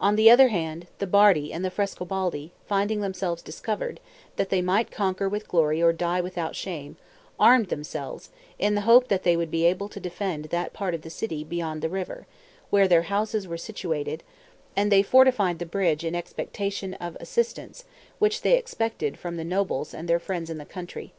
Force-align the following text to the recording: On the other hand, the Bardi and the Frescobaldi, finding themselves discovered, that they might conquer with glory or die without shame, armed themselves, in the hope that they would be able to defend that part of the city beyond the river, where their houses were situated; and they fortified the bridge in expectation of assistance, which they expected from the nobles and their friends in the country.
On 0.00 0.16
the 0.16 0.30
other 0.30 0.48
hand, 0.48 0.86
the 0.98 1.06
Bardi 1.06 1.52
and 1.52 1.62
the 1.62 1.70
Frescobaldi, 1.70 2.52
finding 2.64 3.02
themselves 3.02 3.42
discovered, 3.42 4.00
that 4.36 4.48
they 4.48 4.62
might 4.62 4.90
conquer 4.90 5.28
with 5.28 5.46
glory 5.46 5.82
or 5.82 5.92
die 5.92 6.22
without 6.22 6.56
shame, 6.56 6.96
armed 7.38 7.66
themselves, 7.68 8.30
in 8.58 8.74
the 8.74 8.80
hope 8.88 9.08
that 9.08 9.24
they 9.24 9.36
would 9.36 9.50
be 9.50 9.66
able 9.66 9.90
to 9.90 10.00
defend 10.00 10.46
that 10.46 10.72
part 10.72 10.94
of 10.94 11.02
the 11.02 11.10
city 11.10 11.44
beyond 11.44 11.82
the 11.82 11.90
river, 11.90 12.26
where 12.70 12.88
their 12.88 13.02
houses 13.12 13.46
were 13.46 13.58
situated; 13.58 14.22
and 14.74 14.90
they 14.90 15.02
fortified 15.02 15.58
the 15.58 15.66
bridge 15.66 16.02
in 16.02 16.14
expectation 16.14 16.94
of 16.94 17.14
assistance, 17.20 17.84
which 18.18 18.40
they 18.40 18.56
expected 18.56 19.18
from 19.18 19.36
the 19.36 19.44
nobles 19.44 19.92
and 19.92 20.08
their 20.08 20.18
friends 20.18 20.48
in 20.48 20.56
the 20.56 20.64
country. 20.64 21.12